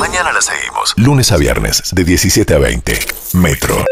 [0.00, 0.94] Mañana la seguimos.
[0.96, 2.98] Lunes a viernes, de 17 a 20.
[3.34, 3.84] Metro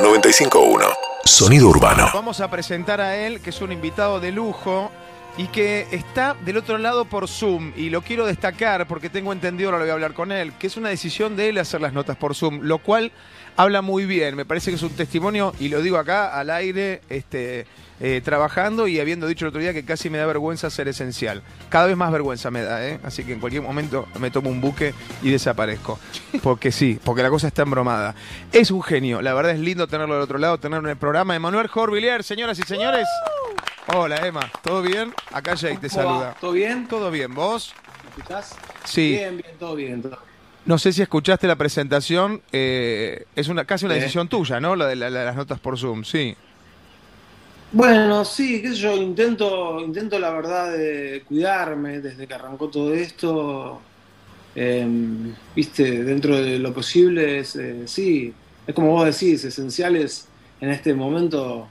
[0.00, 0.88] 95.1.
[1.22, 2.08] Sonido urbano.
[2.14, 4.90] Vamos a presentar a él, que es un invitado de lujo
[5.36, 7.74] y que está del otro lado por Zoom.
[7.76, 10.66] Y lo quiero destacar porque tengo entendido, ahora lo voy a hablar con él, que
[10.66, 13.12] es una decisión de él hacer las notas por Zoom, lo cual
[13.58, 14.36] habla muy bien.
[14.36, 17.66] Me parece que es un testimonio, y lo digo acá al aire, este,
[18.00, 21.42] eh, trabajando y habiendo dicho el otro día que casi me da vergüenza ser esencial.
[21.68, 23.00] Cada vez más vergüenza me da, ¿eh?
[23.02, 25.98] Así que en cualquier momento me tomo un buque y desaparezco.
[26.42, 28.14] Porque sí, porque la cosa está embromada.
[28.52, 31.34] Es un genio, la verdad es lindo tenerlo del otro lado, tenerlo en el programa.
[31.34, 33.06] Emanuel Jorvillier, señoras y señores.
[33.92, 35.12] Hola Emma, ¿todo bien?
[35.32, 36.36] Acá Jake te saluda.
[36.40, 36.86] ¿Todo bien?
[36.86, 37.34] ¿Todo bien?
[37.34, 37.74] ¿Vos?
[38.04, 38.54] ¿Me escuchás?
[38.84, 39.10] Sí.
[39.12, 40.02] Bien, bien, todo bien.
[40.02, 40.27] todo-
[40.68, 44.00] No sé si escuchaste la presentación, eh, es una casi una Eh.
[44.00, 44.76] decisión tuya, ¿no?
[44.76, 46.36] La de la- la- las notas por Zoom, sí.
[47.72, 52.92] Bueno, sí, qué sé yo, intento, intento la verdad de cuidarme desde que arrancó todo
[52.92, 53.80] esto.
[54.54, 58.34] Em, Viste, dentro de lo posible, es, eh, sí,
[58.66, 60.28] es como vos decís, esenciales
[60.60, 61.66] en este momento.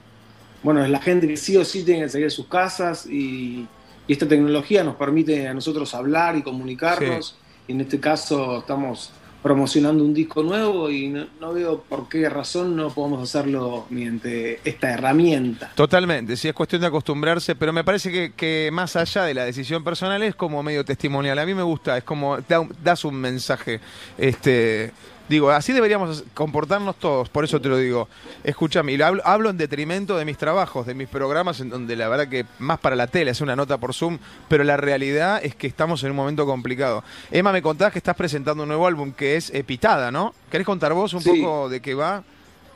[0.64, 3.64] Bueno, es la gente que sí o sí tiene que salir de sus casas y,
[4.08, 7.36] y esta tecnología nos permite a nosotros hablar y comunicarnos.
[7.68, 12.74] En este caso estamos promocionando un disco nuevo y no, no veo por qué razón
[12.74, 15.70] no podemos hacerlo mediante esta herramienta.
[15.74, 19.84] Totalmente, sí, es cuestión de acostumbrarse, pero me parece que, más allá de la decisión
[19.84, 21.38] personal es como medio testimonial.
[21.38, 23.80] A mí me gusta, es como da das un mensaje.
[24.16, 24.92] Este,
[25.28, 28.08] digo, así deberíamos comportarnos todos, por eso te lo digo.
[28.44, 31.96] Escúchame, y lo hablo, hablo en detrimento de mis trabajos, de mis programas, en donde
[31.96, 35.40] la verdad que más para la tele, es una nota por Zoom, pero la realidad
[35.42, 37.04] es que estamos en un momento complicado.
[37.30, 40.34] Emma, me contabas que estás presentando un nuevo álbum que es eh, Pitada, ¿no?
[40.50, 41.30] ¿Querés contar vos un Sí.
[41.40, 42.22] poco de qué va?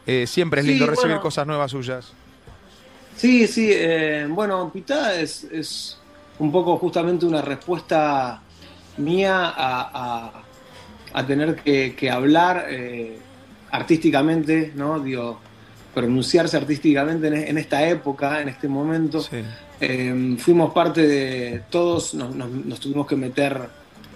[0.06, 1.22] Eh, siempre es Sí, lindo recibir bueno.
[1.22, 2.12] cosas nuevas suyas.
[3.16, 5.98] Sí, sí, eh, bueno, Pitada es, es
[6.39, 8.41] un poco justamente una respuesta
[8.97, 9.81] mía a,
[10.27, 10.41] a-
[11.12, 13.16] a tener que, que hablar eh,
[13.70, 15.00] artísticamente, ¿no?
[15.00, 15.41] Digo,
[15.94, 19.20] pronunciarse artísticamente en, en esta época, en este momento.
[19.20, 19.38] Sí.
[19.81, 23.59] Eh, fuimos parte de todos, nos, nos- nos tuvimos que meter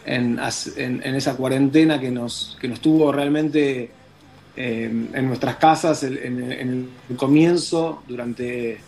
[0.04, 3.90] en, as- en- en esa cuarentena que nos, que nos tuvo realmente
[4.56, 8.78] eh, en nuestras casas el- en, en el comienzo, durante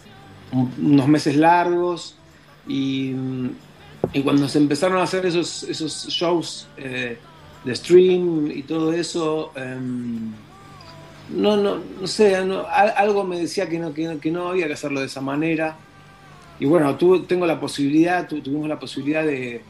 [0.52, 2.14] un- unos meses largos.
[2.68, 3.12] Y,
[4.12, 7.18] y cuando se empezaron a hacer esos, esos shows eh,
[7.64, 10.32] de stream y todo eso, em,
[11.34, 14.72] no, no, no sé, algo me decía que no, que, no, que no había que
[14.74, 15.76] hacerlo de esa manera.
[16.60, 19.60] Y bueno, tuve- tengo la posibilidad, tu- tuvimos la posibilidad de,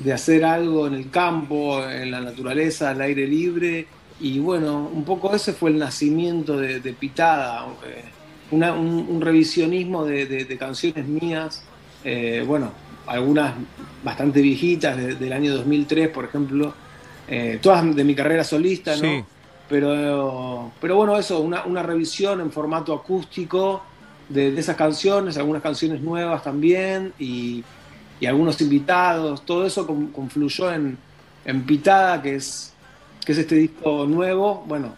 [0.00, 3.86] de hacer algo en el campo, en la naturaleza, al aire libre.
[4.20, 8.04] Y bueno, un poco ese fue el nacimiento de, Pitada, eh,
[8.50, 10.26] una- un, revisionismo de,
[10.58, 11.62] canciones mías,
[12.04, 12.72] eh, bueno,
[13.06, 13.54] algunas
[14.02, 16.74] bastante viejitas, de- del año 2003, por ejemplo,
[17.28, 19.02] eh, todas de mi carrera solista, ¿no?
[19.02, 19.24] Sí.
[19.68, 23.82] Pero, pero bueno, eso, una, una revisión en formato acústico
[24.28, 27.64] de, de esas canciones, algunas canciones nuevas también y,
[28.20, 30.96] y algunos invitados, todo eso con- confluyó en,
[31.44, 32.72] en Pitada, que es,
[33.24, 34.94] que es este disco nuevo, bueno,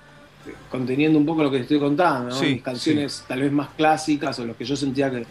[0.70, 2.34] conteniendo un poco lo que te estoy contando, ¿no?
[2.34, 5.24] Sí, Mis canciones tal vez más clásicas o los que yo sentía que,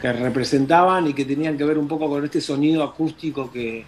[0.00, 3.84] que representaban y que tenían que ver un poco con este sonido acústico que,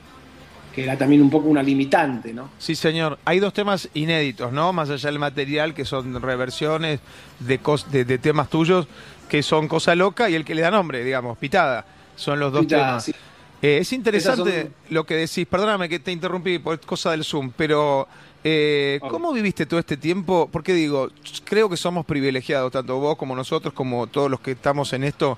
[0.78, 2.50] que era también un poco una limitante, ¿no?
[2.58, 3.18] Sí, señor.
[3.24, 4.72] Hay dos temas inéditos, ¿no?
[4.72, 7.00] Más allá del material, que son reversiones
[7.40, 8.86] de, cos- de, de temas tuyos,
[9.28, 11.84] que son Cosa Loca y el que le da nombre, digamos, Pitada.
[12.14, 13.04] Son los dos Pitada, temas.
[13.04, 13.12] sí.
[13.60, 17.50] Eh, es interesante son- lo que decís, perdóname que te interrumpí por cosa del Zoom,
[17.56, 18.06] pero
[18.44, 19.00] eh.
[19.10, 20.48] ¿cómo viviste todo este tiempo?
[20.52, 21.08] Porque digo,
[21.44, 25.36] creo que somos privilegiados, tanto vos como nosotros, como todos los que estamos en esto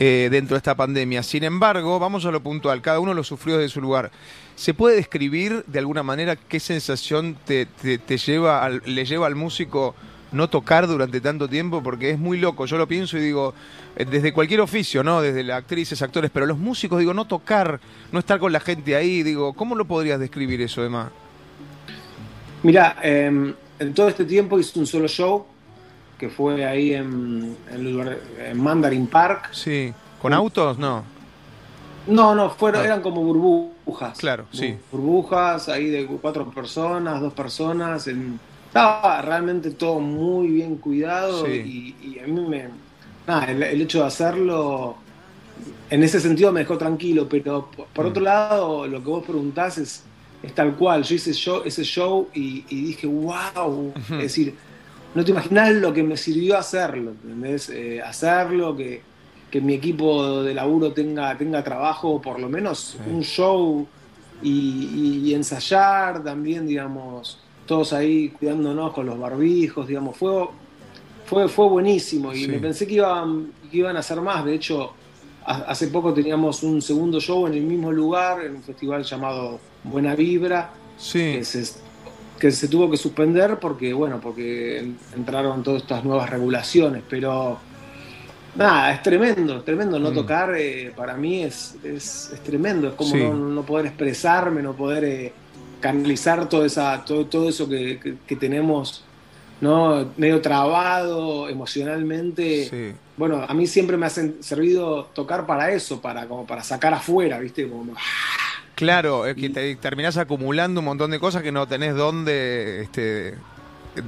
[0.00, 1.22] eh, dentro de esta pandemia.
[1.22, 4.10] Sin embargo, vamos a lo puntual, cada uno lo sufrió desde su lugar.
[4.56, 7.66] ¿Se puede describir de alguna manera qué sensación te,
[8.18, 9.94] lleva al- le lleva al músico
[10.30, 11.82] no tocar durante tanto tiempo?
[11.82, 13.54] Porque es muy loco, yo lo pienso y digo,
[13.96, 15.20] eh, desde cualquier oficio, ¿no?
[15.22, 17.80] Desde las actrices, actores, pero los músicos, digo, no tocar,
[18.12, 21.10] no estar con la gente ahí, digo, ¿cómo lo podrías describir eso, Emma?
[22.62, 25.46] Mira, eh, en todo este tiempo hice un solo show
[26.22, 27.56] que fue ahí en,
[28.54, 29.48] Mandarin Park.
[29.50, 29.92] Sí.
[30.20, 30.78] ¿Con autos?
[30.78, 31.02] No.
[32.06, 32.84] No, no, fueron, Ah.
[32.84, 34.18] eran como burbujas.
[34.18, 34.76] Claro, sí.
[34.92, 38.06] Burbujas ahí de cuatro personas, dos personas.
[38.06, 38.38] en-
[38.68, 41.96] estaba realmente todo muy bien cuidado Sí.
[42.00, 42.68] y, y a mí me.
[43.26, 44.94] Nada, el, el hecho de hacerlo
[45.90, 48.08] en ese sentido me dejó tranquilo, pero por, por Mm.
[48.08, 50.04] otro lado, lo que vos preguntás es,
[50.40, 51.02] es tal cual.
[51.02, 53.92] Yo hice show, ese show y, y dije, wow.
[54.12, 54.54] Es decir,
[55.14, 57.68] no te imaginas lo que me sirvió hacerlo, ¿entendés?
[57.70, 59.02] Eh, hacerlo, que,
[59.50, 63.86] que mi equipo de laburo tenga, tenga trabajo, por lo menos un show
[64.42, 70.46] y, y ensayar también, digamos, todos ahí cuidándonos con los barbijos, digamos, fue,
[71.26, 72.48] fue, fue buenísimo y Sí.
[72.48, 74.92] me pensé que iban, que iban a hacer más, de hecho,
[75.44, 79.60] ha- hace poco teníamos un segundo show en el mismo lugar, en un festival llamado
[79.84, 81.18] Buena Vibra, Sí.
[81.34, 81.64] que se,
[82.42, 87.56] que se tuvo que suspender porque, bueno, porque en- entraron todas estas nuevas regulaciones, pero
[88.56, 90.14] nada, es tremendo, es tremendo no Mm.
[90.14, 93.18] tocar, eh, para mí es, es, es tremendo, es como Sí.
[93.22, 95.32] no, no poder expresarme, no poder eh,
[95.80, 99.04] canalizar todo, esa, todo, todo eso que, que- que tenemos,
[99.60, 100.06] ¿no?
[100.16, 102.68] medio trabado emocionalmente.
[102.68, 102.98] Sí.
[103.16, 107.38] Bueno, a mí siempre me ha servido tocar para eso, para, como para sacar afuera,
[107.38, 107.68] ¿viste?
[107.68, 107.94] Como,
[108.74, 113.36] Claro, es que te terminás acumulando un montón de cosas que no tenés dónde este,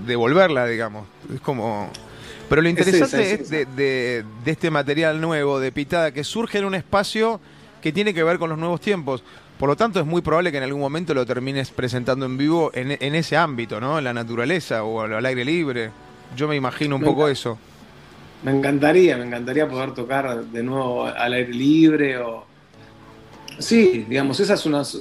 [0.06, 1.06] devolverla, digamos.
[1.32, 1.90] Es como.
[2.48, 6.12] Pero lo Es esa, interesante es es de, de- de este material nuevo de Pitada
[6.12, 7.40] que surge en un espacio
[7.82, 9.22] que tiene que ver con los nuevos tiempos.
[9.58, 12.70] Por lo tanto, es muy probable que en algún momento lo termines presentando en vivo
[12.74, 13.98] en, en ese ámbito, ¿no?
[13.98, 15.92] En la naturaleza o al, al aire libre.
[16.30, 17.60] Yo me imagino un Me poco eso.
[18.42, 22.53] Me encantaría, me encantaría poder tocar de nuevo al aire libre o...
[23.58, 25.00] Sí, digamos, esas son unas...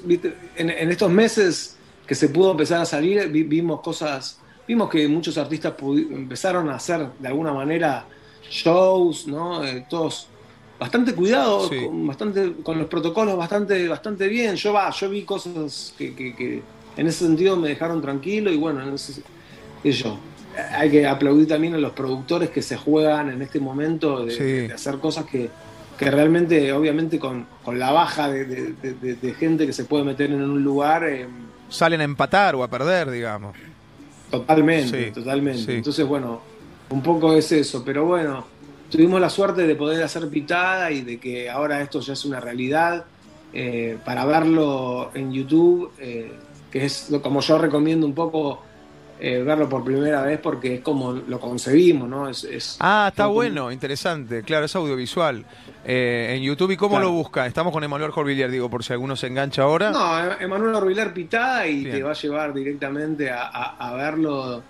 [0.56, 1.78] En, en estos meses
[2.08, 6.76] que se pudo empezar a salir, vi- vimos cosas, vimos que muchos artistas empezaron a
[6.76, 8.06] hacer de alguna manera
[8.50, 9.64] shows, ¿no?
[9.64, 10.28] Eh, todos
[10.80, 11.86] bastante cuidados, Sí.
[11.86, 14.56] con, bastante, con los protocolos bastante, bastante bien.
[14.56, 16.62] Yo va, yo vi cosas que, que- que
[16.98, 19.22] en ese sentido me dejaron tranquilo y bueno, qué sé
[19.92, 20.18] yo.
[20.78, 24.44] Hay que aplaudir también a los productores que se juegan en este momento de, Sí.
[24.68, 25.50] de hacer cosas que,
[25.98, 29.86] que realmente, obviamente, con, con la baja de, de- de- de- de gente que se
[29.86, 31.28] puede meter en un lugar, eh,
[31.70, 33.56] Salen a empatar o a perder, digamos.
[34.30, 35.62] totalmente, Sí, totalmente.
[35.62, 35.72] sí.
[35.74, 36.42] Entonces, bueno,
[36.90, 38.46] un poco es eso, pero bueno,
[38.90, 42.40] tuvimos la suerte de poder hacer pitada y de que ahora esto ya es una
[42.40, 43.06] realidad.
[43.56, 46.32] eh, para verlo en YouTube, eh,
[46.72, 48.64] que es como yo recomiendo un poco
[49.26, 52.28] eh, verlo por primera vez porque es como lo concebimos, ¿no?
[52.28, 54.44] Es, es- Ah, está como- bueno, interesante.
[54.44, 55.46] Claro, es audiovisual.
[55.86, 57.06] Eh, en YouTube, ¿y cómo Claro.
[57.06, 57.46] lo busca?
[57.48, 59.92] Estamos con Emanuel Jorvillier, digo, por si alguno se engancha ahora.
[59.92, 61.96] No, Em- Emanuel Orbilar pitada y Bien.
[61.96, 64.62] te va a llevar directamente a, a- a verlo.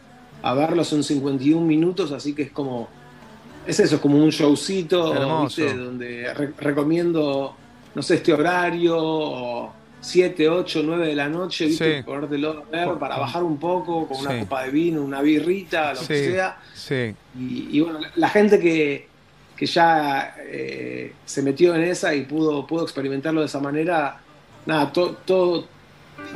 [0.43, 2.89] A verlo son 51 minutos, así que es como.
[3.65, 5.43] Es eso, es como un showcito.
[5.45, 5.73] ¿viste?
[5.75, 7.55] Donde re- recomiendo,
[7.95, 9.73] no sé, este horario, o
[10.03, 11.97] 7, 8, 9 de la noche, ¿viste?
[11.97, 12.03] Sí.
[12.03, 14.39] Ponértelo a ver para bajar un poco, con una Sí.
[14.41, 16.07] copa de vino, una birrita, lo Sí.
[16.07, 16.57] que sea.
[16.73, 17.15] Sí.
[17.39, 19.07] Y, y bueno, la gente que,
[19.55, 24.19] que ya eh, se metió en esa y pudo, pudo experimentarlo de esa manera,
[24.65, 25.67] nada, todo, todo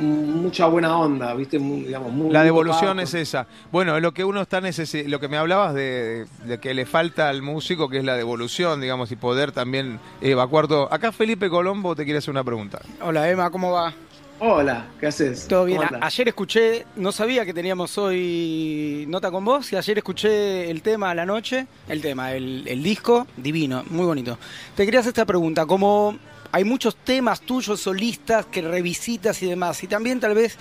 [0.00, 1.58] mucha buena onda, ¿viste?
[1.58, 3.46] Muy, digamos, muy, La devolución es esa.
[3.72, 7.28] Bueno, lo que uno está necesi- lo que me hablabas de, de que le falta
[7.28, 10.92] al músico, que es la devolución, digamos, y poder también evacuar todo.
[10.92, 12.80] Acá Felipe Colombo te quiere hacer una pregunta.
[13.02, 13.92] Hola Emma, ¿cómo va?
[14.40, 15.48] Hola, ¿qué haces?
[15.48, 15.80] Todo bien.
[16.00, 21.10] Ayer escuché, no sabía que teníamos hoy nota con vos, y ayer escuché el tema
[21.10, 24.38] a la noche, el tema, el, el disco, divino, muy bonito.
[24.76, 26.16] Te quería hacer esta pregunta, como
[26.52, 30.56] hay muchos temas tuyos solistas que revisitas y demás, y también tal vez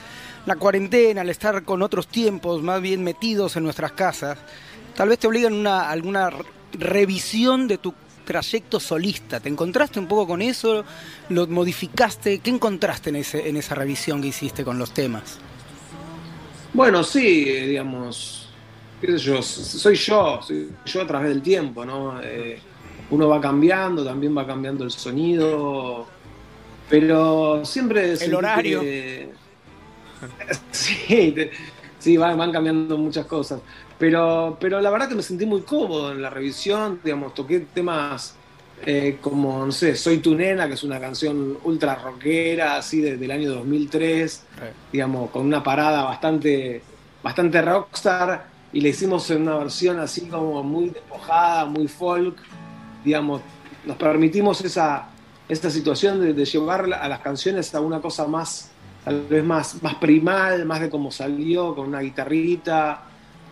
[0.45, 4.38] la cuarentena, al estar con otros tiempos más bien metidos en nuestras casas,
[4.95, 7.94] tal vez te obligan una, alguna re- revisión de tu
[8.25, 9.39] trayecto solista.
[9.39, 10.84] ¿Te encontraste un poco con eso?
[11.30, 12.40] ¿Lo modificaste?
[12.40, 15.38] ¿Qué encontraste en, ese, esa revisión que hiciste con los temas?
[16.74, 18.50] Bueno, sí, eh, digamos,
[19.00, 22.21] qué sé yo, soy yo, soy yo a través del tiempo, ¿no?
[22.21, 22.59] Eh,
[23.09, 26.06] uno va cambiando, también va cambiando el sonido,
[26.90, 28.16] pero siempre...
[28.18, 28.81] sentí horario.
[28.81, 29.30] que-
[30.71, 31.52] sí, te-
[31.99, 33.61] sí, van, van cambiando muchas cosas,
[33.97, 38.35] pero, pero la verdad que me sentí muy cómodo en la revisión, digamos, toqué temas...
[38.85, 43.18] eh, como, no sé, Soy tu nena, que es una canción ultra rockera, así de-
[43.18, 44.44] del año 2003,
[44.92, 46.81] digamos, con una parada bastante,
[47.23, 52.37] bastante rockstar y le hicimos en una versión así como muy despojada, muy folk,
[53.07, 53.42] digamos,
[53.85, 55.07] nos permitimos esa,
[55.47, 58.69] esta situación de, de llevar a las canciones a una cosa más,
[59.06, 63.04] tal vez más, más primal, más de cómo salió, con una guitarrita,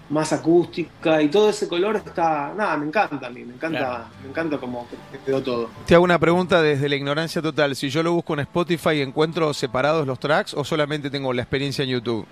[0.09, 4.03] más acústica y todo ese color está, nada, me encanta a mí, me encanta, Claro.
[4.21, 4.85] me encanta cómo
[5.25, 5.69] quedó todo.
[5.87, 7.75] Te hago una pregunta desde la ignorancia total.
[7.75, 11.83] Si yo lo busco en Spotify, ¿encuentro separados los tracks o solamente tengo la experiencia
[11.83, 12.25] en YouTube?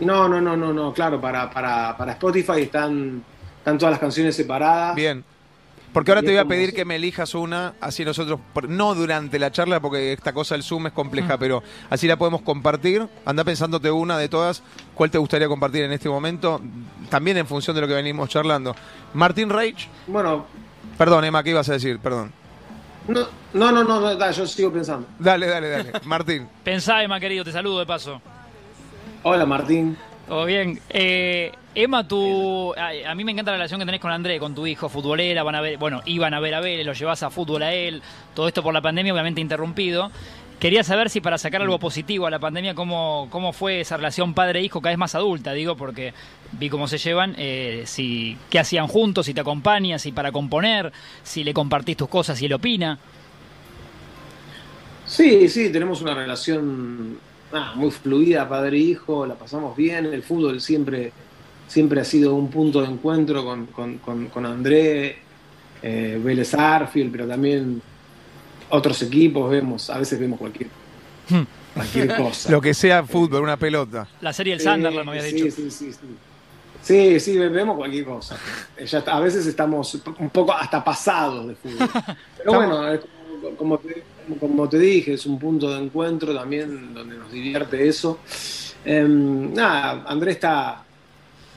[0.00, 3.22] No, no, no, no, no, claro, para, para, para Spotify están,
[3.58, 4.96] están todas las canciones separadas.
[4.96, 5.22] Bien.
[5.92, 9.40] Porque ahora te voy a pedir que me elijas una, así nosotros, por- no durante
[9.40, 13.08] la charla, porque esta cosa del Zoom es compleja, pero así la podemos compartir.
[13.24, 14.62] Anda pensándote una de todas,
[14.94, 16.60] ¿cuál te gustaría compartir en este momento?
[17.08, 18.76] También en función de lo que venimos charlando.
[19.14, 20.46] Martín Reich, Bueno,
[20.96, 21.98] perdón, Emma, ¿qué ibas a decir?
[21.98, 22.32] Perdón.
[23.08, 25.08] No, no, no, no, da, yo sigo pensando.
[25.18, 25.92] Dale, dale, dale.
[26.04, 26.46] Martín.
[26.62, 28.22] Pensá, Emma, querido, te saludo de paso.
[29.24, 29.96] Hola, Martín.
[30.30, 30.78] Todo bien.
[30.90, 34.54] Eh, Emma, tú, a, a mí me encanta la relación que tenés con André, con
[34.54, 37.30] tu hijo, futbolera, van a ver, bueno, iban a ver a Vélez, lo llevas a
[37.30, 38.00] fútbol a él,
[38.32, 40.12] todo esto por la pandemia obviamente interrumpido.
[40.60, 44.32] Quería saber si para sacar algo positivo a la pandemia, cómo, cómo fue esa relación
[44.32, 46.14] padre-hijo cada vez más adulta, digo, porque
[46.52, 50.92] vi cómo se llevan, eh, si, qué hacían juntos, si te acompañas, si para componer,
[51.24, 53.00] si le compartís tus cosas, si él opina.
[55.06, 57.18] Sí, sí, tenemos una relación
[57.52, 61.12] ah, muy fluida, padre-hijo, la pasamos bien, el fútbol siempre,
[61.66, 65.18] siempre ha sido un punto de encuentro con, con, con, con André,
[65.82, 67.82] eh, Vélez Arfield, pero también
[68.70, 70.68] otros equipos vemos, a veces vemos cualquier,
[71.74, 72.50] cualquier cosa.
[72.50, 74.06] Lo que sea fútbol, una pelota.
[74.20, 75.56] La serie El Sí, Sunderland, me habías sí, dicho.
[75.56, 75.98] Sí, sí, sí.
[76.82, 78.36] Sí, sí, vemos cualquier cosa.
[78.76, 81.88] Eh, ya está- a veces estamos un poco hasta pasados de fútbol.
[82.38, 84.02] Pero bueno, es como, como te,
[84.38, 88.18] como te dije, es un punto de encuentro también donde nos divierte eso.
[88.84, 90.82] Em, nada, Andrés está,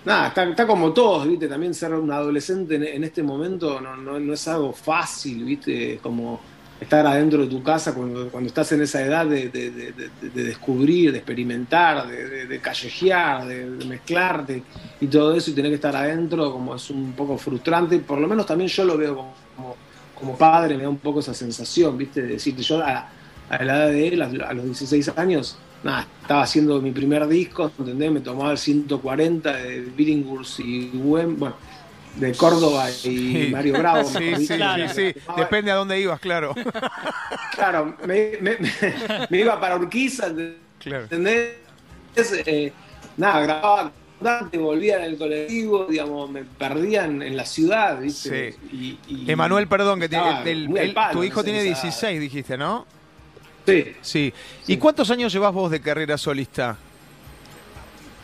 [0.06, 1.48] nada, está, está como todos, ¿viste?
[1.48, 6.00] También ser un adolescente en, este momento no, no, no es algo fácil, ¿viste?
[6.01, 6.39] Como
[6.80, 10.30] estar adentro de tu casa cuando, cuando estás en esa edad de, de- de- de-
[10.30, 14.63] de descubrir, de experimentar, de, callejear, de, mezclarte
[15.00, 18.27] y todo eso y tener que estar adentro como es un poco frustrante, por lo
[18.27, 19.15] menos también yo lo veo
[19.56, 19.75] como,
[20.24, 22.22] como padre, me da un poco esa sensación, ¿viste?
[22.22, 23.10] De decir, yo a,
[23.50, 27.72] a la edad de él, a, los 16 años, nada, estaba haciendo mi primer disco,
[27.77, 28.12] ¿entendés?
[28.12, 31.56] Me tomaba el 140 de Billinghurst y Wem, bueno,
[32.15, 33.50] de Córdoba y Sí.
[33.51, 34.03] Mario Bravo.
[34.18, 34.56] Sí, sí.
[34.56, 34.88] Claro.
[34.89, 35.20] sí, sí.
[35.36, 36.53] Depende a dónde ibas, claro.
[37.56, 38.72] Claro, me, me- me-
[39.30, 40.27] me iba para Urquiza,
[40.80, 41.03] Claro.
[41.03, 41.53] ¿entendés?
[42.15, 42.72] Eh,
[43.18, 43.92] nada, grababa
[44.24, 48.53] bastante, volvía en el colectivo, digamos, me perdían en la ciudad, ¿viste?
[48.72, 48.75] Sí.
[48.75, 51.62] Y- y- Emanuel, perdón, que tiene, estaba el- muy al el- palo tu hijo tiene
[51.62, 52.86] en esa- 16, dijiste, ¿no?
[53.65, 54.34] Sí, Sí.
[54.68, 54.77] ¿Y Sí.
[54.77, 56.77] cuántos años llevas vos de carrera solista?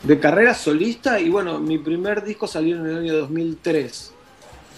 [0.02, 4.14] de carrera solista y bueno, mi primer disco salió en el año 2003.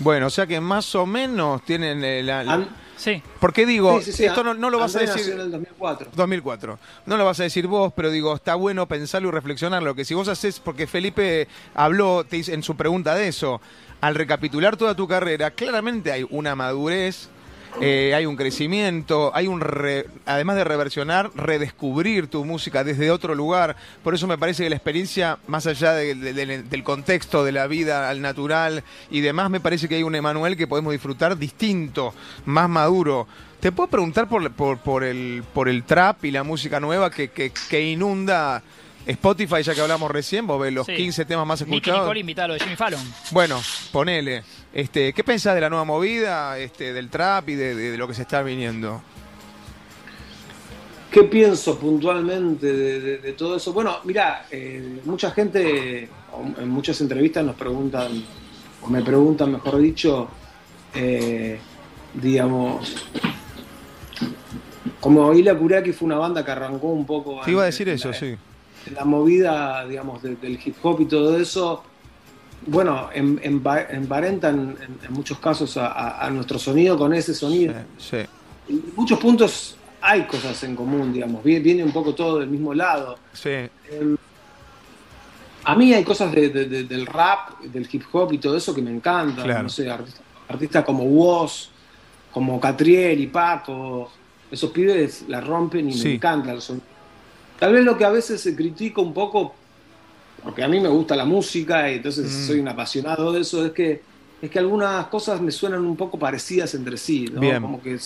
[0.00, 2.42] Bueno, o sea que más o menos tienen eh, la...
[2.42, 2.66] la-
[3.02, 3.20] Sí.
[3.40, 3.98] ¿Por qué digo?
[3.98, 5.16] sí, sí, sí, esto no, no lo vas a decir...
[5.16, 6.10] nació en el 2004.
[6.14, 6.78] 2004.
[7.06, 9.96] No lo vas a decir vos, pero digo, está bueno pensarlo y reflexionarlo.
[9.96, 13.60] Que si vos haces, porque Felipe habló te en su pregunta de eso,
[14.00, 17.28] al recapitular toda tu carrera, claramente hay una madurez,
[17.80, 23.34] eh, hay un crecimiento, hay un, re- además de reversionar, redescubrir tu música desde otro
[23.34, 23.76] lugar.
[24.04, 27.52] Por eso me parece que la experiencia, más allá de- de- de- del contexto de
[27.52, 31.36] la vida al natural y demás, me parece que hay un Emanuel que podemos disfrutar
[31.38, 32.14] distinto,
[32.44, 33.26] más maduro.
[33.60, 38.62] Te puedo preguntar por, el, por el trap y la música nueva que, que inunda
[39.06, 40.94] Spotify, ya que hablamos recién, vos ves los Sí.
[40.94, 42.02] 15 temas más Nicky escuchados.
[42.02, 43.00] Nicole invita a lo de Jimmy Fallon.
[43.30, 44.42] Bueno, ponele.
[44.72, 48.06] Este, ¿Qué pensás de la nueva movida, este, del trap y de, de- de lo
[48.08, 49.02] que se está viniendo?
[51.10, 53.72] ¿Qué pienso puntualmente de, de- de todo eso?
[53.72, 54.46] Bueno, mira,
[55.04, 58.24] mucha gente, o en muchas entrevistas nos preguntan,
[58.80, 60.28] o me preguntan, mejor dicho,
[60.94, 61.58] eh,
[62.14, 62.94] digamos,
[65.00, 67.40] como Ila Kuraki fue una banda que arrancó un poco...
[67.44, 68.36] Te iba a antes decir de eso, la- sí.
[68.90, 71.82] La movida, digamos, de- del hip hop y todo eso,
[72.66, 77.74] bueno, empa- emparentan en, en muchos casos a, nuestro sonido con ese sonido.
[77.98, 78.18] Sí.
[78.68, 82.74] En muchos puntos hay cosas en común, digamos, viene, viene un poco todo del mismo
[82.74, 83.18] lado.
[83.32, 83.50] sí.
[83.90, 84.16] Em,
[85.64, 88.74] a mí hay cosas de- de- de- del rap, del hip hop y todo eso
[88.74, 89.44] que me encantan.
[89.44, 89.62] Claro.
[89.64, 91.68] No sé, artistas, artistas como Woz,
[92.32, 94.10] como Catriel y Paco,
[94.50, 96.08] esos pibes la rompen y Sí.
[96.08, 96.60] me encantan.
[96.60, 96.82] Son-
[97.62, 99.54] Tal vez lo que a veces se critica un poco,
[100.42, 102.46] porque a mí me gusta la música y entonces Mm.
[102.48, 104.02] soy un apasionado de eso, es que,
[104.42, 107.40] es que algunas cosas me suenan un poco parecidas entre sí, ¿no?
[107.40, 107.62] Bien.
[107.62, 107.96] Como que,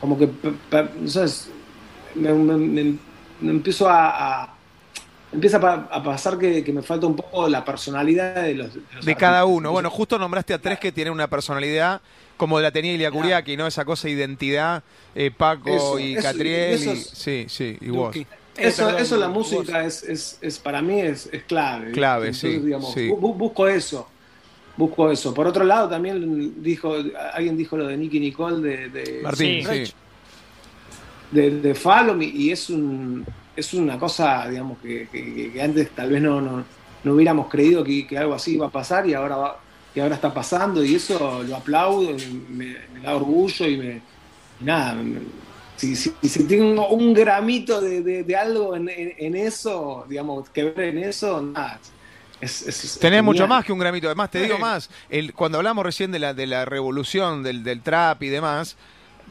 [0.00, 0.30] como que,
[1.04, 1.50] ¿sabes?
[2.14, 2.98] Me, me- me-
[3.42, 4.54] me empiezo a, a-
[5.30, 9.04] empieza a pasar que, que me falta un poco la personalidad de los de, los
[9.04, 9.72] De cada uno.
[9.72, 12.00] Bueno, justo nombraste a tres que tienen una personalidad
[12.38, 13.66] como la tenía Ilia Kuriaki, ¿no?
[13.66, 14.82] Esa cosa de identidad,
[15.14, 16.72] eh, Paco Eso, y eso, Catriel.
[16.72, 18.16] eso y- sí, sí, y vos.
[18.60, 21.92] Eh, Eso, perdón, eso la música es, es, es para mí es, es clave.
[21.92, 23.08] Clave, Entonces, sí, digamos, sí.
[23.08, 24.08] bu- bu- busco eso.
[24.76, 25.34] Busco eso.
[25.34, 26.94] Por otro lado, también dijo,
[27.34, 29.86] alguien dijo lo de Nicky Nicole de, de, Martín, Sí.
[29.86, 29.92] sí.
[31.30, 33.24] de, de Fallon y, y es un
[33.56, 36.64] es una cosa, digamos, que, que- que antes tal vez no, no,
[37.04, 39.60] no hubiéramos creído que, que algo así iba a pasar y ahora va,
[39.92, 44.00] que ahora está pasando y eso lo aplaudo, y me, me da orgullo y me
[44.60, 45.18] y nada, me-
[45.80, 50.50] si, si, si tengo un gramito de, de- de algo en, en- en eso, digamos,
[50.50, 51.80] que ver en eso, nada.
[52.40, 54.06] Es, es- es Tenés mucho más que un gramito.
[54.06, 57.80] Además, te digo más, el, cuando hablamos recién de la, de la revolución del, del
[57.80, 58.76] trap y demás,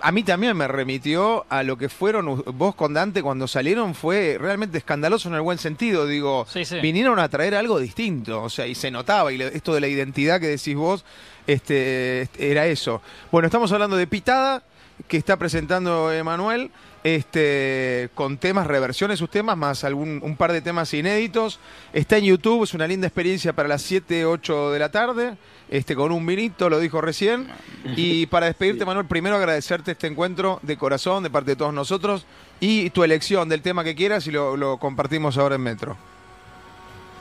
[0.01, 4.37] a mí también me remitió a lo que fueron vos con Dante cuando salieron, fue
[4.39, 6.79] realmente escandaloso en el buen sentido, digo, Sí, sí.
[6.79, 9.87] vinieron a traer algo distinto, o sea, y se notaba, y le- esto de la
[9.87, 11.03] identidad que decís vos,
[11.47, 13.01] este, este, era eso.
[13.31, 14.63] Bueno, estamos hablando de Pitada,
[15.07, 16.71] que está presentando Emanuel,
[17.03, 21.59] este, con temas, reversiones, sus temas, más algún, un par de temas inéditos.
[21.93, 25.37] Está en YouTube, es una linda experiencia para las 7, 8 de la tarde,
[25.69, 27.47] este, con un vinito, lo dijo recién.
[27.95, 32.25] Y para despedirte, Manuel, primero agradecerte este encuentro de corazón, de parte de todos nosotros,
[32.59, 35.97] y tu elección del tema que quieras y lo, lo compartimos ahora en Metro.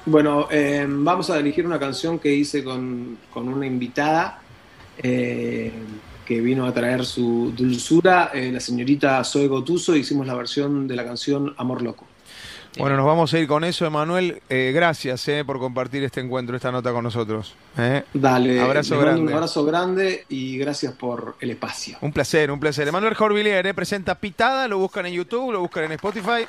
[0.06, 4.40] Bueno, eh, vamos a elegir una canción que hice con, con una invitada
[5.02, 5.70] eh,
[6.28, 9.97] que vino a traer su dulzura, eh, la señorita Zoe Gotuso.
[9.97, 12.06] Hicimos la versión de la canción Amor Loco.
[12.76, 14.42] Bueno, nos vamos a ir con eso, Emanuel.
[14.50, 17.54] Eh, gracias eh, por compartir este encuentro, esta nota con nosotros.
[17.78, 18.04] eh.
[18.12, 19.23] Dale, Abrazo grande.
[19.23, 21.97] un abrazo grande y gracias por el espacio.
[22.02, 22.87] Un placer, un placer.
[22.87, 26.47] Emanuel Jorvillier eh, presenta Pitada, lo buscan en YouTube, lo buscan en Spotify.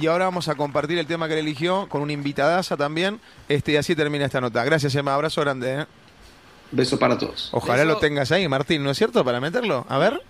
[0.00, 3.20] y ahora vamos a compartir el tema que él eligió con una invitadaza también.
[3.50, 4.64] Este, y así termina esta nota.
[4.64, 5.14] Gracias, Emma.
[5.14, 5.84] Abrazo grande.
[6.72, 7.50] Beso para todos.
[7.52, 7.94] Ojalá Beso.
[7.94, 9.24] lo tengas ahí, Martín, ¿no es cierto?
[9.24, 9.86] Para meterlo.
[9.88, 10.20] A ver.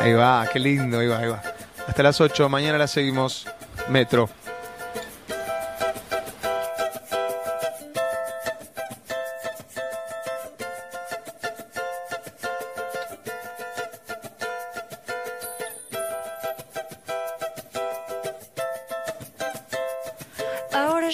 [0.00, 1.42] Ahí va, qué lindo, ahí va, ahí va.
[1.86, 3.46] Hasta las 8, mañana la seguimos.
[3.88, 4.28] Metro.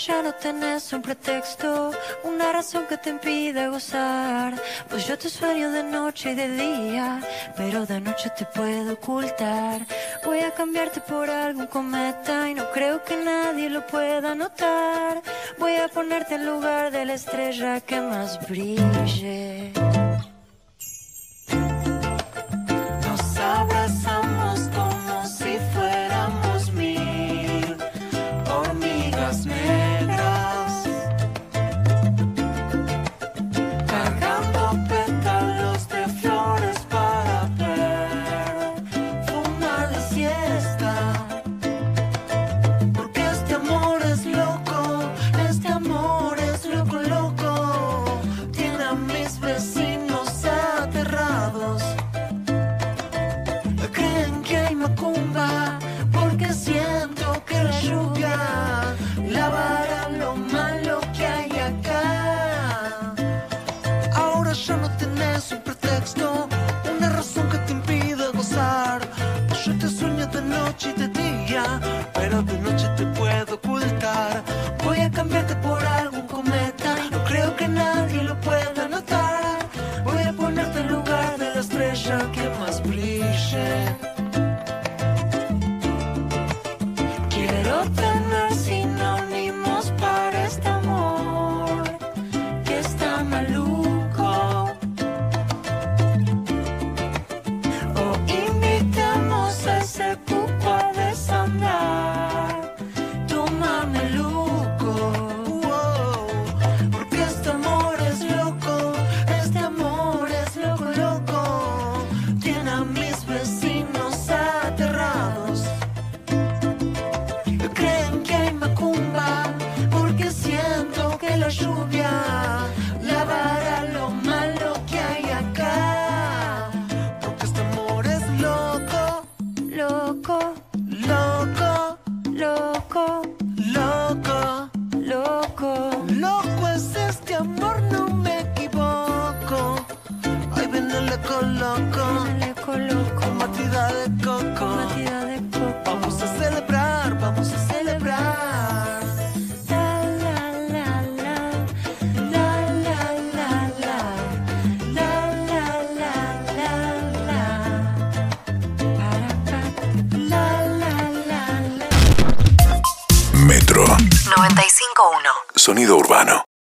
[0.06, 1.90] Ya no tenés un pretexto,
[2.22, 4.54] una razón que te impide gozar.
[4.88, 7.20] Pues yo te sueño de noche y de día,
[7.56, 9.84] pero de noche te puedo ocultar.
[10.24, 15.22] Voy a cambiarte por algún cometa y no creo que nadie lo pueda notar.
[15.58, 19.75] Voy a ponerte en lugar de la estrella que más brille.